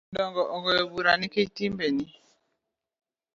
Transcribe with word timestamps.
Jodongo 0.09 0.41
ogoyo 0.55 0.83
bura 0.91 1.11
nikech 1.19 1.51
timbeni 1.55 2.05